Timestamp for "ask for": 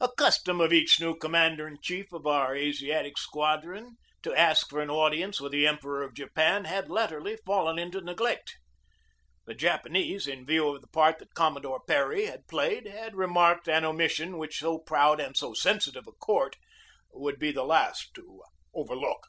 4.32-4.80